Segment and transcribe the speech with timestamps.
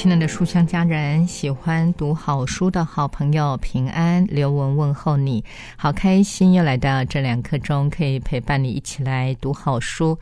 [0.00, 5.44] 亲爱的书香家人，喜欢读好书的好朋友，平安，刘文问候你，
[5.76, 10.18] 好开心又来到这两刻钟，可以陪伴你一起来读好书。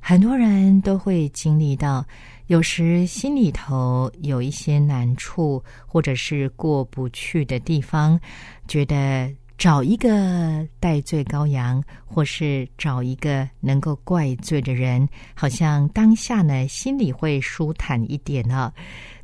[0.00, 2.04] 很多人都会经历到，
[2.48, 8.18] 有时心里头有一些难处，或者是过不去的地方，
[8.66, 9.32] 觉得。
[9.58, 18.72] 找一个戴罪羔羊，或是找一个能够怪罪的人，好像当下呢心里会舒坦一点呢。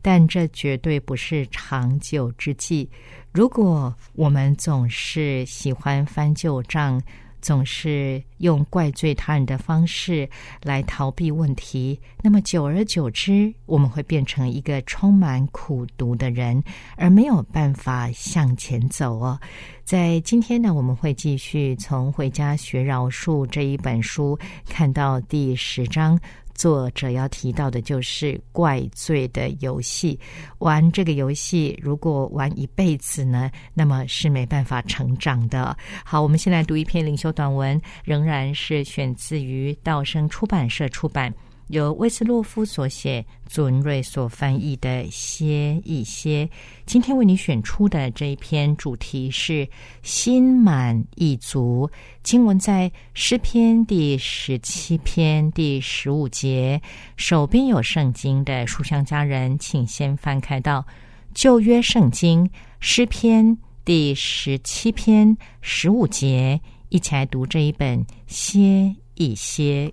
[0.01, 2.89] 但这绝对不是长久之计。
[3.33, 7.03] 如果我们总是喜欢翻旧账，
[7.41, 10.29] 总是用怪罪他人的方式
[10.63, 16.63] 来逃避问题，那么久而久之，我们会变成一个充满苦读的人，
[16.97, 19.39] 而没有办法向前走哦。
[19.85, 26.19] 在今天呢，我们会继续从《回家学饶恕》这一本书看到第十章。
[26.59, 30.19] 作者要提到的就是怪罪的游戏。
[30.59, 35.75] 玩这个游戏，如果玩一辈子呢，那么是没办法成长的。
[36.05, 41.33] 好，我们先来读一篇领袖短文，仍然是选自于道生出版社出版。
[41.69, 46.47] 由威斯洛夫所写，祖文瑞所翻译的《歇一歇》。
[46.87, 49.69] 今天为你选出的这一篇主题是
[50.03, 51.91] “心满意足”。
[52.25, 56.81] 经文在诗篇第十七篇第十五节。
[57.17, 60.87] 手边有圣经的书香家人，请先翻开到
[61.35, 62.51] 旧约圣经
[62.81, 69.93] 诗篇第十七篇十五节，一起来读这一本《歇一歇》。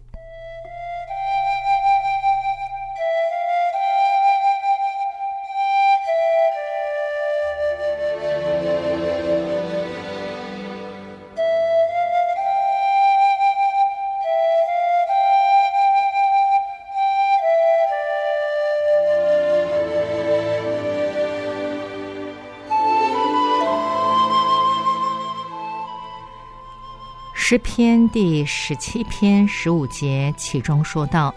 [27.47, 31.31] 诗篇第十七篇十五节，其中说道：“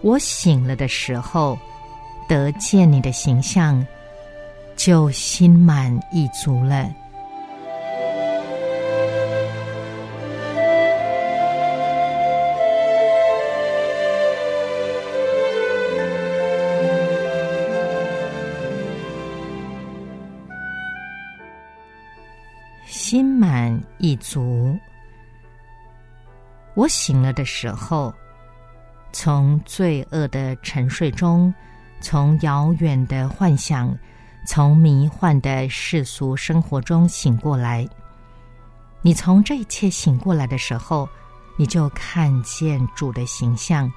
[0.00, 1.58] 我醒了的时候，
[2.26, 3.86] 得见你的形象，
[4.76, 6.90] 就心满意足了。”
[26.80, 28.10] 我醒了的时候，
[29.12, 31.52] 从罪恶的沉睡中，
[32.00, 33.94] 从遥远的幻想，
[34.46, 37.86] 从迷幻的世俗生活中醒过来。
[39.02, 41.06] 你从这一切醒过来的时候，
[41.58, 43.92] 你就看见主的形象，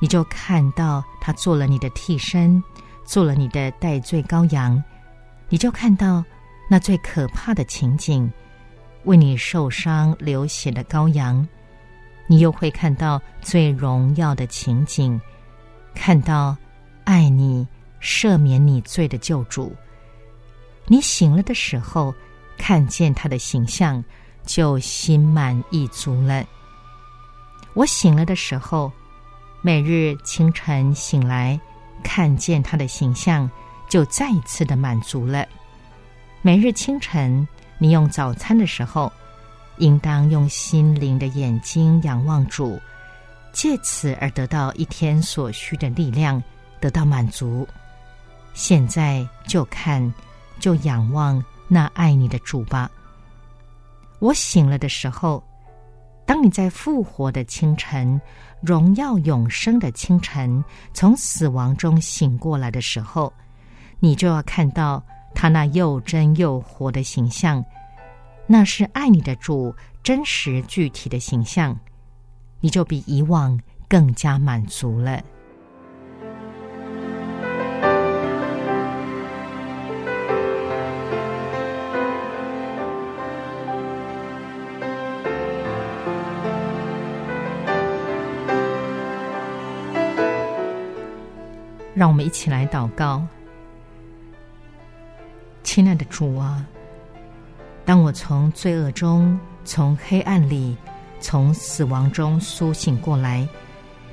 [0.00, 2.64] 你就看到他做了你的替身，
[3.04, 4.82] 做了你的代罪羔羊，
[5.50, 6.24] 你就看到
[6.70, 8.32] 那最可怕的情景。
[9.04, 11.46] 为你受伤流血的羔羊，
[12.26, 15.20] 你又会看到最荣耀的情景，
[15.94, 16.56] 看到
[17.04, 17.66] 爱你、
[18.00, 19.74] 赦免你罪的救主。
[20.86, 22.14] 你醒了的时候，
[22.58, 24.02] 看见他的形象，
[24.44, 26.44] 就心满意足了。
[27.74, 28.90] 我醒了的时候，
[29.62, 31.58] 每日清晨醒来，
[32.02, 33.50] 看见他的形象，
[33.88, 35.46] 就再一次的满足了。
[36.42, 37.46] 每日清晨。
[37.78, 39.12] 你用早餐的时候，
[39.78, 42.80] 应当用心灵的眼睛仰望主，
[43.52, 46.42] 借此而得到一天所需的力量，
[46.80, 47.66] 得到满足。
[48.54, 50.12] 现在就看，
[50.58, 52.90] 就仰望那爱你的主吧。
[54.18, 55.42] 我醒了的时候，
[56.24, 58.20] 当你在复活的清晨、
[58.60, 60.64] 荣耀永生的清晨，
[60.94, 63.32] 从死亡中醒过来的时候，
[64.00, 65.02] 你就要看到。
[65.38, 67.62] 他那又真又活的形象，
[68.46, 71.76] 那是爱你的主真实具体的形象
[72.60, 73.58] 你就比以往
[73.88, 75.22] 更加满足了。
[91.94, 93.26] 让我们一起来祷告。
[95.62, 96.64] 亲爱的主啊
[97.86, 100.76] 当我从罪恶中、从黑暗里、
[101.20, 103.48] 从死亡中苏醒过来，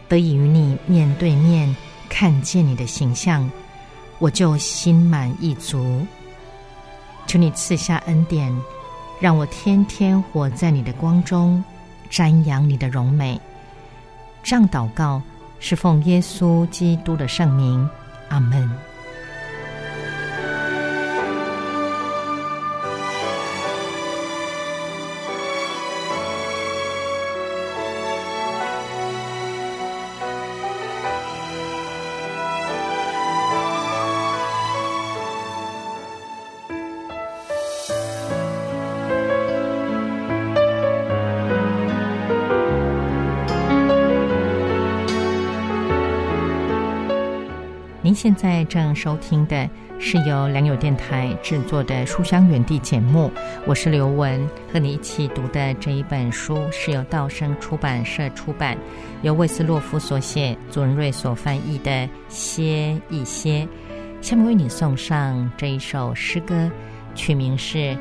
[0.08, 1.75] 得以与你面对面
[2.08, 3.50] 看见你的形象，
[4.20, 6.06] 我就心满意足。
[7.25, 8.56] 求你赐下恩典，
[9.20, 11.64] 让我天天活在你的光中，
[12.12, 13.42] 瞻仰你的荣美。
[14.44, 15.20] 这样祷告
[15.60, 17.90] 是奉耶稣基督的圣名，
[18.30, 18.93] 阿门。
[48.44, 53.31] 在正收听的是由良友电台制作的《书香园地》节目，
[53.66, 54.38] 我是刘雯，
[54.69, 58.78] 和你一起读的这一本书是由道生出版社出版，
[59.22, 61.90] 由魏斯洛夫所写，左仁瑞所翻译的
[62.28, 63.66] 《歇一歇》。
[64.22, 66.69] 下面为你送上这一首诗歌，
[67.16, 67.78] 曲名是《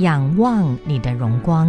[0.00, 1.68] 仰望你的荣光》。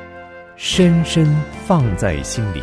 [0.63, 1.25] 深深
[1.65, 2.61] 放在心里。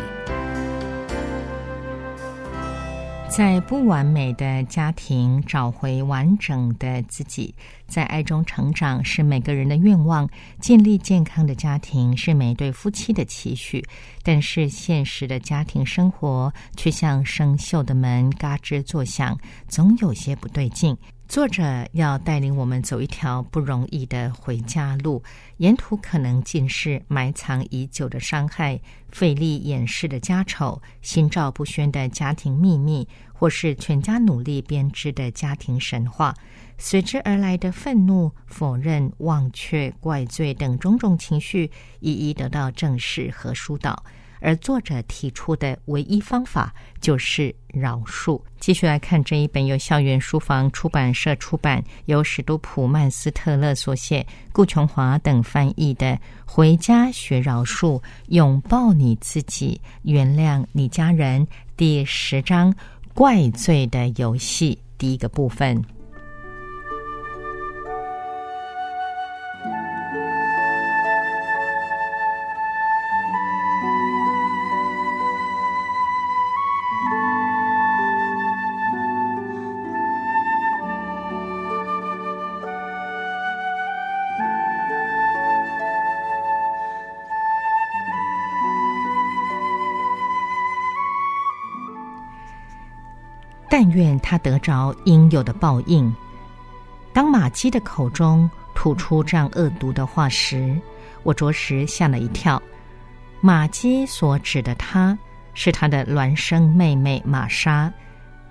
[3.29, 7.53] 在不完美的家庭找回完整的自己，
[7.89, 10.27] 在爱中成长是每个人的愿望。
[10.61, 13.83] 建立健康的家庭是每对夫妻的期许，
[14.23, 19.37] 但是现实的家庭生活却像生锈的门，嘎吱作响，
[19.67, 20.95] 总有些不对劲。
[21.29, 25.21] 作者要带领我们走一条不容易的回家路，
[25.57, 36.33] 沿途可能尽是埋藏已久的伤害、费力掩饰的家丑、心照不宣的家庭秘密，或是全家努力编织的家庭神话。
[36.79, 41.69] 随之而来的愤怒、否认、忘却、怪罪等种种情绪，
[41.99, 44.03] 一一得到正视和疏导。
[44.39, 48.41] 而作者提出的唯一方法就是饶恕。
[48.59, 56.07] 继续来看这一本由校园书房出版社出版、由史都普曼斯特勒所写、顾琼华等翻译的
[56.45, 61.45] 《回家学饶恕，拥抱你自己，原谅你家人》
[61.77, 62.73] 第十章
[63.13, 65.81] “怪罪的游戏”第一个部分。
[93.91, 96.13] 愿他得着应有的报应。
[97.11, 100.79] 当马基的口中吐出这样恶毒的话时，
[101.23, 102.61] 我着实吓了一跳。
[103.41, 105.17] 马基所指的她，
[105.53, 107.91] 是他的孪生妹妹玛莎。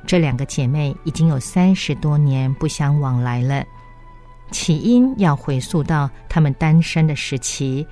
[0.06, 3.64] 这两个姐妹已经有三十多年不相往来了。
[4.50, 7.86] 起因要回溯到她们单身的时期，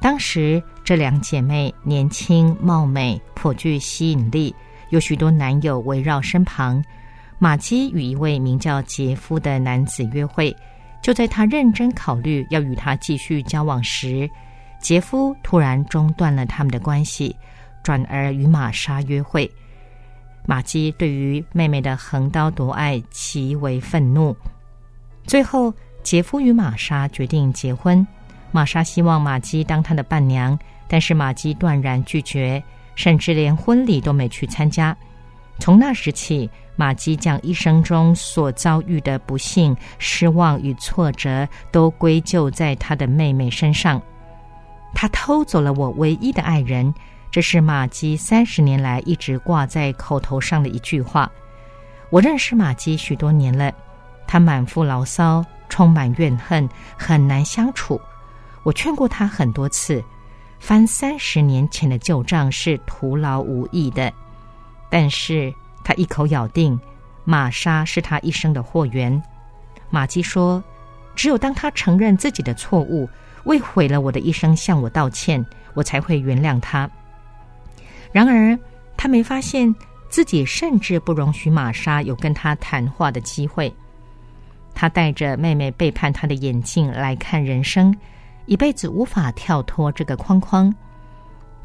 [0.00, 4.54] 当时这两姐妹年轻貌美，颇具吸引力。
[4.90, 6.82] 有许多男友围绕身旁，
[7.38, 10.54] 马基与一位名叫杰夫的男子约会。
[11.00, 14.28] 就在他认真考虑要与他继续交往时，
[14.80, 17.34] 杰夫突然中断了他们的关系，
[17.82, 19.50] 转而与玛莎约会。
[20.44, 24.34] 马基对于妹妹的横刀夺爱极为愤怒。
[25.24, 28.04] 最后，杰夫与玛莎决定结婚。
[28.50, 32.62] 玛莎希望马基当她的伴娘，但是马基断然拒绝。
[32.98, 34.94] 甚至连婚礼都没去参加。
[35.60, 44.02] 从那时起，马基将一生中所遭遇的不幸、失望与挫折都归咎在他的妹妹身上。
[44.92, 46.92] 他偷走了我唯一的爱人，
[47.30, 51.30] 这是马基三十年来一直挂在口头上的一句话。
[52.10, 53.72] 我认识马基许多年了，
[54.26, 58.00] 他满腹牢骚，充满怨恨，很难相处。
[58.64, 60.02] 我劝过他很多次。
[60.58, 64.12] 翻三十年前的旧账是徒劳无益的，
[64.90, 66.78] 但是他一口咬定
[67.24, 69.22] 玛莎是他一生的祸源。
[69.88, 70.62] 玛姬说
[71.16, 73.08] ：“只有当他承认自己的错误，
[73.44, 76.90] 为毁了我的一生向我道歉，我才会原谅他。”
[78.12, 78.58] 然而，
[78.96, 79.74] 他没发现
[80.10, 83.72] 自己甚至不容许玛莎有跟他谈话的机会。
[84.74, 87.96] 他戴着妹妹背叛他的眼镜来看人生。
[88.48, 90.74] 一辈子无法跳脱这个框框。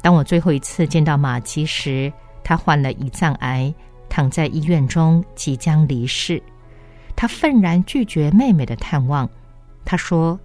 [0.02, 2.12] 当我最后一次见到马基时，
[2.44, 3.74] 他患了胰脏癌，
[4.10, 6.44] 躺在医院中，即将离世。
[7.16, 9.28] 他愤然拒绝妹妹的探望。
[9.86, 10.38] 他说：“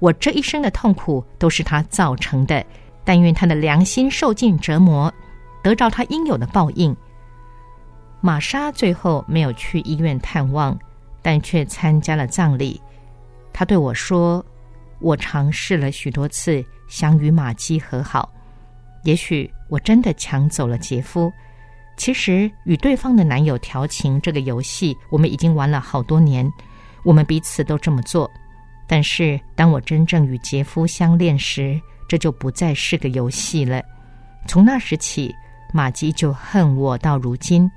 [0.00, 2.64] 我这一生的痛苦都是他造成的，
[3.04, 5.12] 但愿他的良心受尽折磨，
[5.62, 6.96] 得着他应有的报应。”
[8.22, 10.78] 玛莎最后没有去医院探望，
[11.20, 12.80] 但却参加了葬礼。
[13.52, 14.42] 他对我说。
[15.00, 18.32] 我尝试了许多次想与马姬和好，
[19.04, 21.32] 也许我真的抢走了杰夫。
[21.96, 26.50] 其实与对方的男友调情这个游戏，我们已经玩了好多年，
[27.04, 28.30] 我们彼此都这么做。
[28.86, 33.82] 但是当我真正与杰夫相恋时，这就不再是个游戏了。
[34.46, 35.34] 从那时起，
[35.72, 37.70] 马姬就恨我到如今。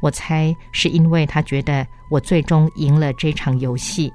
[0.00, 4.12] 我猜是因为他觉得我最终赢了这场游戏。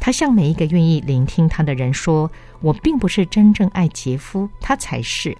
[0.00, 5.36] 他向每一个愿意聆听他的人说：“我并不是真正爱杰夫，他才是。”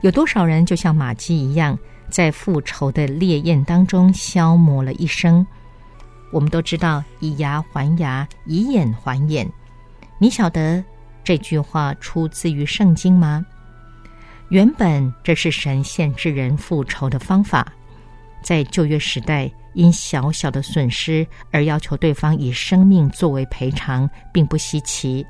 [0.00, 1.78] 有多少人就像马基一样，
[2.10, 5.46] 在复仇的烈焰当中消磨了一生？
[6.30, 9.48] 我们都知道“以牙还牙，以眼还眼”。
[10.18, 10.82] 你晓得
[11.22, 13.44] 这句话出自于圣经吗？
[14.48, 17.72] 原本这是神限制人复仇的方法，
[18.44, 25.26] 在旧约时代，因小小的损失而要求对方以生命作为赔偿，并不稀奇。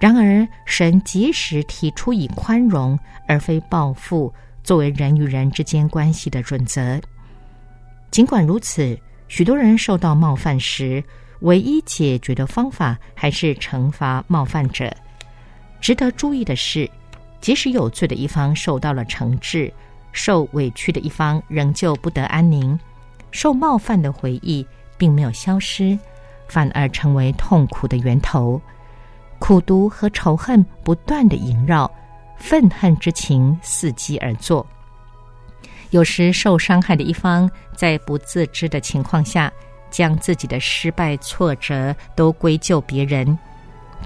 [0.00, 4.32] 然而，神及时提出以宽容而非报复
[4.64, 6.98] 作为人与人之间关系的准则。
[8.10, 11.04] 尽管如此，许多人受到冒犯时，
[11.40, 14.90] 唯一解决的方法还是惩罚冒犯者。
[15.80, 16.90] 值得注意的是。
[17.40, 19.72] 即使有罪的一方受到了惩治，
[20.12, 22.78] 受委屈的一方仍旧不得安宁，
[23.30, 25.98] 受冒犯的回忆并没有消失，
[26.48, 28.60] 反而成为痛苦的源头，
[29.38, 31.90] 苦毒和仇恨不断的萦绕，
[32.36, 34.66] 愤恨之情伺机而作。
[35.90, 39.50] 有时受伤害的一方在不自知的情况下，
[39.90, 43.38] 将自己的失败挫折都归咎别人，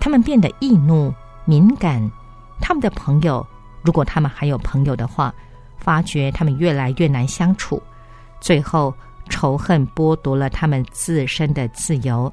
[0.01, 1.13] 他们变得易怒
[1.45, 2.11] 敏感。
[2.61, 3.45] 他们的朋友，
[3.83, 5.35] 如果他们还有朋友的话，
[5.83, 7.83] 发觉他们越来越难相处，
[8.41, 8.95] 最后
[9.29, 12.33] 仇恨剥夺了他们自身的自由，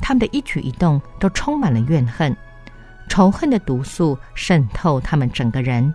[0.00, 2.34] 他们的一举一动都充满了怨恨，
[3.08, 5.92] 仇恨的毒素渗透他们整个人，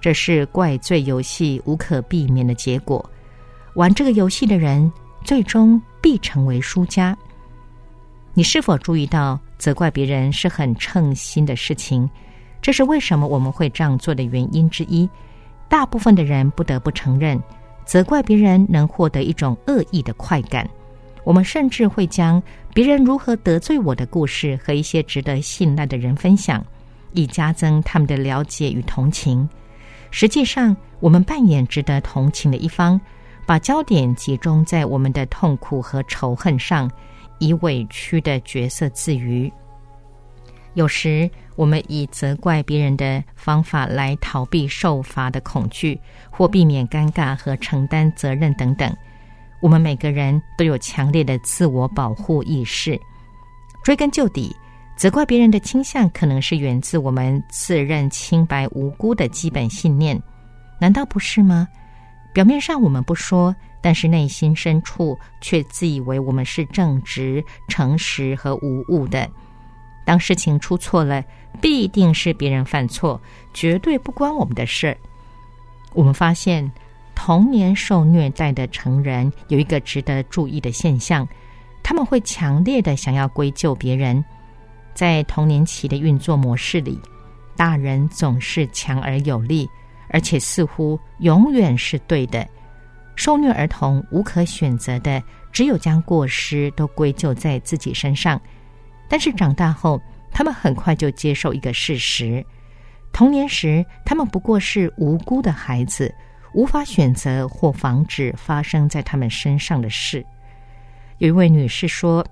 [0.00, 3.04] 这是怪罪游戏无可避免的结果。
[3.74, 4.92] 玩这个游戏的人，
[5.24, 7.16] 最终必成为输家。
[8.34, 12.08] 你是否注意到，责怪别人是很称心的事情？
[12.60, 15.08] 这是为什么我们会这样做的原因之一。
[15.72, 17.42] 大部分的人不得不承认，
[17.86, 20.68] 责怪别人能获得一种恶意的快感。
[21.24, 22.42] 我们甚至会将
[22.74, 26.62] 别人如何得罪我的故事和一些值得信赖的人分享，
[27.12, 29.48] 以加增他们的了解与同情。
[30.10, 33.00] 实际上，我们扮演值得同情的一方，
[33.46, 36.90] 把焦点集中在我们的痛苦和仇恨上，
[37.38, 39.50] 以委屈的角色自娱。
[40.74, 48.90] 有时，我们以责怪别人的方法来逃避受罚的恐惧，或避免尴尬和承担责任等等。
[49.60, 52.98] 我们每个人都有强烈的自我保护意识。
[53.84, 54.54] 追根究底，
[54.96, 60.20] 责怪别人的倾向可能是源自我们自认清白无辜的基本信念，
[60.80, 61.68] 难道不是吗？
[62.32, 69.28] 表面上我们不说，但是内心深处却自以为我们是正直、诚实和无误的。
[70.04, 71.22] 当事情出错了，
[71.60, 73.20] 必定是别人犯错，
[73.54, 74.96] 绝对不关我们的事儿。
[75.92, 76.70] 我们发现，
[77.14, 81.26] 童年受虐待的成人有一个值得注意的现象：
[81.82, 84.24] 他们会强烈的想要归咎别人。
[84.94, 87.00] 在童年期的运作模式里，
[87.56, 89.68] 大人总是强而有力，
[90.08, 92.46] 而且似乎永远是对的。
[93.14, 98.40] 受虐儿童无可选择的，只有将过失都归咎在自己身上。
[99.12, 102.42] 但是长大后，他们很快就接受一个事实：
[103.12, 106.10] 童年时他们不过是无辜的孩子，
[106.54, 110.24] 无法选择或防止发生在他们身上的事。
[111.18, 112.26] 有一位女士说：“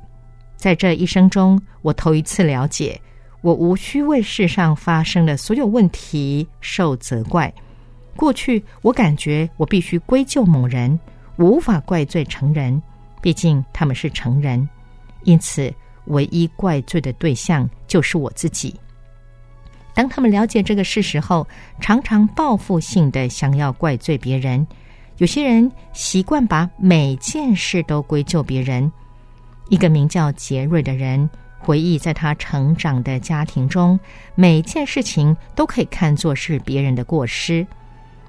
[0.56, 2.98] 在这一生中，我头一次了解，
[3.42, 7.52] 我无需为世上发生的所有问题受责怪。
[8.16, 10.98] 过去，我感觉我必须归咎某人，
[11.36, 12.82] 无法怪罪成人，
[13.20, 14.66] 毕竟他们是成人，
[15.24, 15.70] 因此。”
[16.10, 18.74] 唯一怪罪的对象就是我自己。
[19.92, 21.46] 当他们了解这个事实后，
[21.80, 24.64] 常常报复性的想要怪罪别人。
[25.18, 28.90] 有些人习惯把每件事都归咎别人。
[29.68, 33.98] 一个名叫杰瑞的人回忆，在他成长的家庭中，
[34.34, 37.66] 每件事情都可以看作是别人的过失。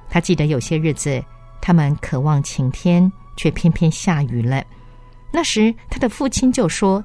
[0.09, 1.23] 他记得有些日子，
[1.61, 4.61] 他们渴望晴天，却偏偏下雨了。
[5.31, 7.01] 那时，他的父亲就说。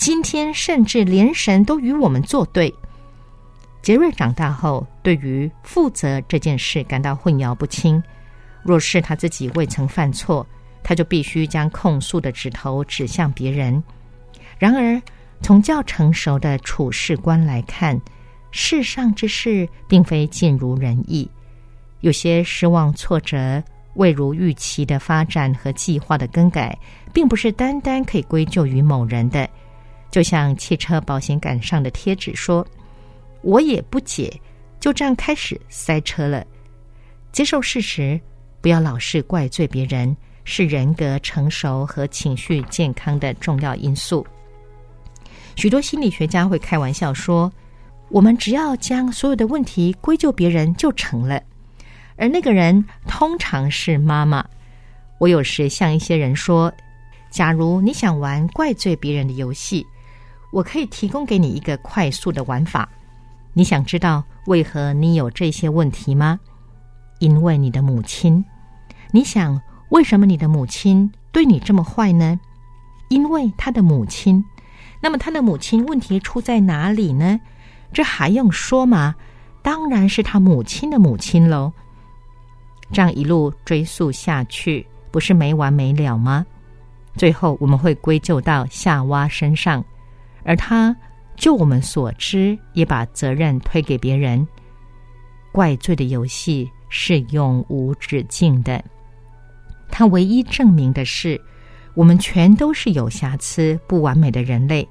[0.00, 2.74] 今天甚至连神都与我们作对。
[3.82, 8.02] 杰瑞长大后，对于负责这件事感到混淆不清。
[8.62, 10.46] 若是他自己未曾犯错，
[10.82, 13.84] 他就必须将控诉的指头指向别人。
[14.58, 14.98] 然而，
[15.42, 18.00] 从较成熟的处事观来看，
[18.50, 21.30] 世上之事并非尽如人意。
[22.00, 23.62] 有些失望、挫折、
[23.96, 26.74] 未如预期的发展和计划的更改，
[27.12, 29.46] 并不是单单可以归咎于某人的。
[30.10, 32.66] 就像汽车保险杆上的贴纸说
[33.42, 34.32] ：“我也不解，
[34.80, 36.44] 就这样开始塞车了。”
[37.32, 38.20] 接受事实，
[38.60, 44.26] 不要老是怪罪别人，是人格成熟和情绪健康的重要因素。
[45.54, 47.52] 许多心理学家会开玩笑说
[48.10, 51.40] ：“我们只要将所有的问题归咎别人就成了。”
[52.16, 54.44] 而那个人通常是妈妈。
[55.18, 56.72] 我有时向一些人说
[57.30, 59.86] ：“假如你想玩怪罪别人的游戏，
[60.50, 62.88] 我可以提供给你一个快速的玩法。
[63.52, 66.38] 你想知道为何你有这些问题吗？
[67.18, 68.44] 因为你的母亲。
[69.12, 69.60] 你想
[69.90, 72.38] 为什么你的母亲对你这么坏呢？
[73.08, 74.44] 因为他的母亲。
[75.02, 77.40] 那么他的母亲问题出在哪里呢？
[77.92, 79.14] 这还用说吗？
[79.62, 81.72] 当然是他母亲的母亲喽。
[82.92, 86.46] 这样一路追溯下去，不是没完没了吗？
[87.16, 89.84] 最后我们会归咎到夏娃身上，
[90.44, 90.94] 而他
[91.36, 94.46] 就我们所知，也把责任推给别人。
[95.52, 98.82] 怪罪的游戏是永无止境的。
[99.90, 101.40] 他唯一证明的是，
[101.94, 104.88] 我们全都是有瑕疵、不完美的人类，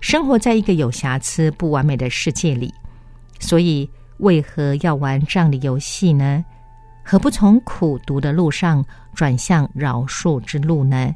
[0.00, 2.72] 生活在一个有瑕疵、不完美的世界里。
[3.40, 6.44] 所以，为何要玩这样的游戏呢？
[7.04, 11.14] 何不从苦读的路上转向饶恕之路呢？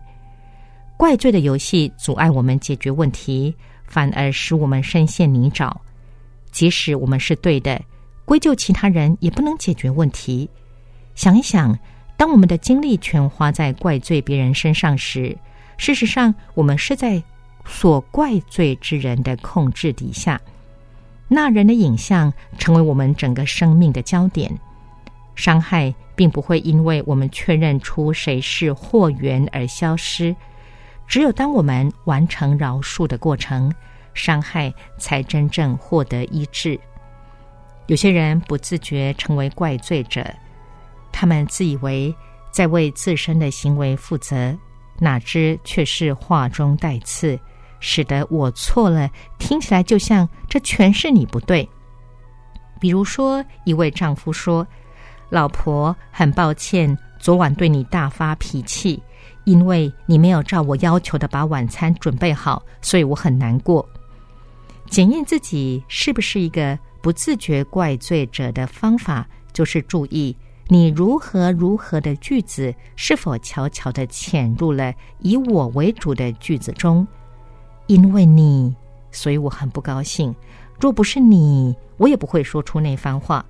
[1.02, 3.52] 怪罪的游戏阻碍我们解决问题，
[3.88, 5.74] 反而使我们深陷泥沼。
[6.52, 7.82] 即使我们是对的，
[8.24, 10.48] 归咎其他人也不能解决问题。
[11.16, 11.76] 想一想，
[12.16, 15.36] 当我们的精力全花在怪罪别人身上时，
[15.76, 17.20] 事实上我们是在
[17.66, 20.40] 所怪罪之人的控制底下。
[21.26, 24.56] 那人的影像成为我们整个生命的焦点，
[25.34, 30.32] 伤害并不会因为我们确认出谁是祸源而消失。
[31.12, 33.70] 只有当我们完成饶恕的过程，
[34.14, 36.80] 伤害才真正获得医治。
[37.86, 40.24] 有些人不自觉成为怪罪者，
[41.12, 42.16] 他们自以为
[42.50, 44.56] 在为自身的行为负责，
[45.00, 47.38] 哪知却是话中带刺。
[47.78, 51.68] 使得我错了，听起来就像这全是你不对。
[52.80, 54.66] 比如说，一位丈夫说
[55.28, 59.02] ：“老婆，很抱歉，昨晚对你大发脾气，
[59.44, 63.88] 因为你没有照我要求的把晚餐准备好，所以我很难过。”
[64.88, 70.36] 检验自己是不是一个不自觉怪罪者的方法，就是注意
[70.68, 77.06] 你如何如何的句子是否悄悄的潜入了以我为主的句子中。
[77.86, 78.74] 因为你，
[79.10, 80.34] 所以我很不高兴。
[80.78, 83.44] 若不是你，我也不会说出那番话。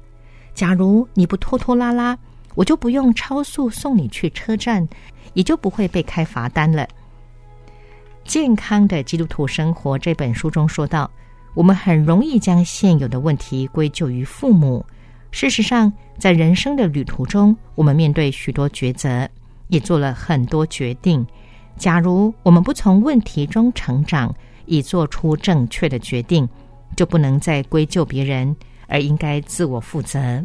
[0.55, 2.17] 假如你不拖拖拉拉，
[2.55, 4.87] 我就不用超速送你去车站，
[5.35, 6.85] 也就不会被开罚单了。
[8.25, 11.11] 《健康的基督徒生活》这本书中说到，
[11.55, 14.85] 我们很容易将现有的问题归咎于父母。
[15.31, 19.29] 事实上，在人生的旅途中，我们面对许多抉择，
[19.69, 21.27] 也做了很多决定。
[21.79, 24.33] 假如我们不从问题中成长，
[24.67, 26.47] 以做出正确的决定，
[26.95, 28.55] 就不能再归咎别人，
[28.87, 30.45] 而应该自我负责。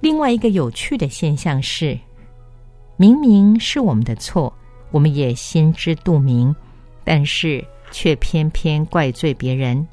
[0.00, 1.98] 另外一个有趣的现象是，
[2.96, 4.52] 明明是我们的错，
[4.90, 6.54] 我们也心知肚明，
[7.04, 9.86] 但是却偏偏怪罪别人。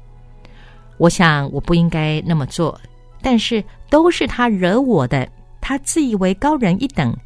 [0.98, 2.80] 我想我不应该那么做，
[3.20, 5.28] 但是都是他惹我的，
[5.60, 7.16] 他自以为高人一等，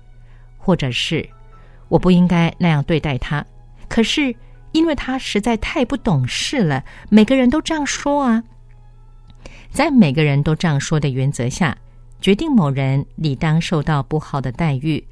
[0.58, 1.28] 或者是。
[1.88, 3.44] 我不应该那样对待他，
[3.88, 4.32] 可是
[4.70, 6.84] 因为他实在太不懂事了。
[7.08, 8.40] 每个人都这样说啊，
[9.72, 11.76] 在每个人都这样说的原则下，
[12.20, 15.02] 决定某人理当受到不好的待遇，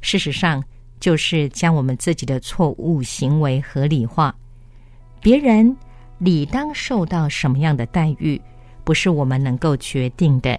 [0.00, 0.62] 事实上
[0.98, 4.34] 就是将我们自己的错误行为合理化。
[5.20, 5.76] 别人
[6.18, 8.40] 理当受到什么样的待遇，
[8.84, 10.58] 不是我们能够决定的。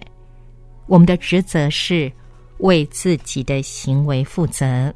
[0.86, 2.10] 我们的职责是
[2.58, 4.94] 为自己的行为负责。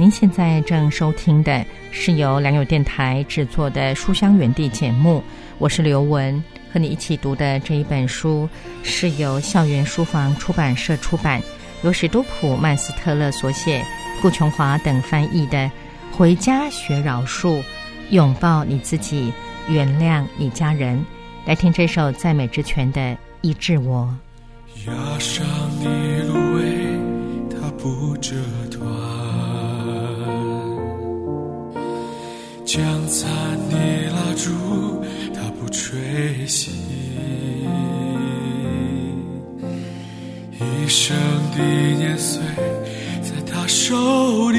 [0.00, 5.22] 您现在正收听的是由良友电台制作的《书香园地》节目，
[5.58, 8.48] 我是刘文，和你一起读的这一本书
[8.82, 11.42] 是由校园书房出版社出版，
[11.82, 13.84] 由史都普曼斯特勒所写，
[14.22, 15.58] 顾琼华等翻译的
[16.16, 17.62] 《回家学饶恕，
[18.08, 19.30] 拥抱你自己，
[19.68, 20.96] 原谅你家人》。
[21.44, 23.00] 来听这首赞美之泉的
[23.42, 24.08] 《医治我》。
[24.86, 25.46] 压上
[25.78, 25.84] 你
[26.26, 26.64] 芦苇，
[27.50, 28.34] 它不折
[28.70, 29.29] 断。
[32.72, 33.28] 将残
[33.68, 33.76] 的
[34.12, 35.02] 蜡烛，
[35.34, 35.98] 它不吹
[36.46, 36.68] 熄。
[40.52, 41.16] 一生
[41.56, 41.58] 的
[41.98, 42.40] 年岁
[43.22, 44.58] 在他手里，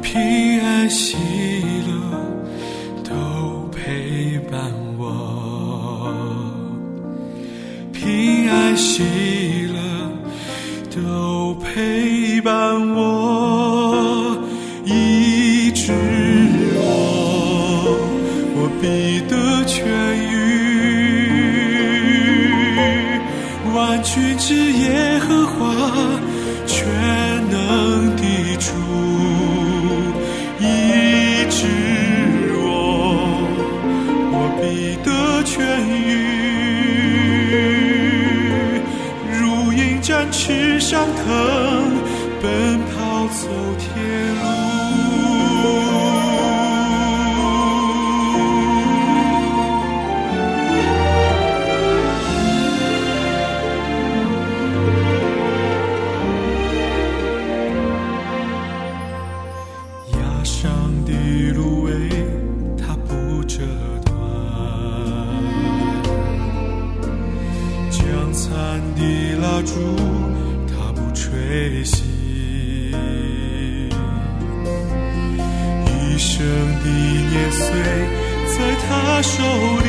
[0.00, 1.18] 平安喜
[1.86, 1.92] 乐
[3.04, 6.14] 都陪伴我，
[7.92, 9.02] 平安喜
[9.66, 9.78] 乐
[10.90, 12.54] 都陪伴
[12.94, 13.05] 我，
[40.88, 41.26] 上腾，
[42.40, 43.90] 奔跑走天
[44.36, 44.44] 路。
[60.12, 60.70] 压伤
[61.04, 61.10] 的
[61.52, 61.90] 芦苇，
[62.78, 63.56] 它不折
[64.04, 64.14] 断；
[67.90, 69.02] 将残的
[69.42, 69.74] 蜡烛，
[71.56, 72.02] 不吹熄。
[75.86, 76.46] 一生
[76.82, 76.86] 的
[77.30, 77.64] 年岁
[78.46, 79.42] 在他手
[79.82, 79.88] 里，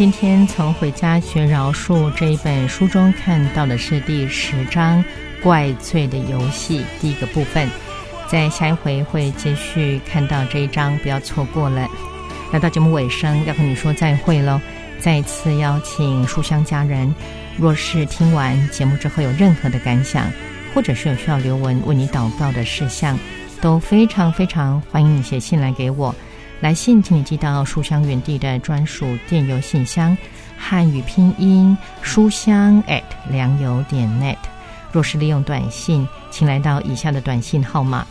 [0.00, 5.04] 今天从《回家学饶恕》这一本书中看到的是第十章
[5.44, 7.68] “怪罪的游戏”第一个部分，
[8.26, 11.86] 在下一回会继续看到这一章，不要错过了。
[12.50, 14.58] 来到节目尾声，要和你说再会喽！
[14.98, 17.14] 再次邀请书香家人，
[17.58, 20.32] 若是听完节目之后有任何的感想，
[20.74, 23.18] 或者是有需要刘文为你祷告的事项，
[23.60, 26.14] 都非常非常欢迎你写信来给我。
[26.60, 30.16] 来信请你寄到书香园地的专属电邮信箱，
[30.58, 34.36] 汉语拼音书香 at 良友点 net。
[34.92, 38.06] 若是利用短信，请来到以下的短信号码：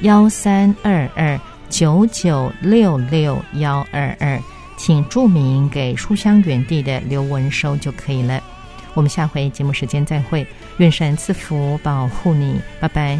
[0.00, 1.40] 幺三二二
[1.70, 4.38] 九九六六幺二二，
[4.76, 8.42] 请注明给书香园地的刘文收就可以了。
[8.92, 13.18] 我们下回节目时间再会，愿神赐福保护你，拜拜。